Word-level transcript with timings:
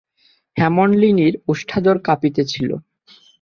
হেমনলিনীর 0.57 1.33
ওষ্ঠাধর 1.47 1.97
কাঁপিতেছিল। 1.99 2.69